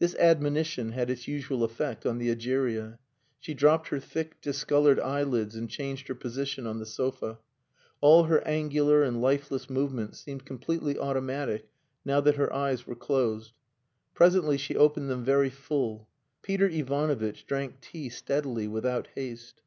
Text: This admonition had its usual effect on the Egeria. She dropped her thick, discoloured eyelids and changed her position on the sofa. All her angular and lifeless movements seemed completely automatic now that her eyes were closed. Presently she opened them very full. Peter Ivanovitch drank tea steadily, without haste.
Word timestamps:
This 0.00 0.14
admonition 0.16 0.92
had 0.92 1.08
its 1.08 1.26
usual 1.26 1.64
effect 1.64 2.04
on 2.04 2.18
the 2.18 2.28
Egeria. 2.28 2.98
She 3.40 3.54
dropped 3.54 3.88
her 3.88 4.00
thick, 4.00 4.38
discoloured 4.42 5.00
eyelids 5.00 5.56
and 5.56 5.66
changed 5.70 6.08
her 6.08 6.14
position 6.14 6.66
on 6.66 6.78
the 6.78 6.84
sofa. 6.84 7.38
All 8.02 8.24
her 8.24 8.46
angular 8.46 9.02
and 9.02 9.22
lifeless 9.22 9.70
movements 9.70 10.18
seemed 10.20 10.44
completely 10.44 10.98
automatic 10.98 11.70
now 12.04 12.20
that 12.20 12.36
her 12.36 12.52
eyes 12.52 12.86
were 12.86 12.94
closed. 12.94 13.54
Presently 14.12 14.58
she 14.58 14.76
opened 14.76 15.08
them 15.08 15.24
very 15.24 15.48
full. 15.48 16.06
Peter 16.42 16.68
Ivanovitch 16.68 17.46
drank 17.46 17.80
tea 17.80 18.10
steadily, 18.10 18.68
without 18.68 19.06
haste. 19.14 19.62